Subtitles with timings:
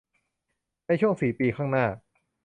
[0.85, 1.85] ในช่วงสี่ปีข้างหน้า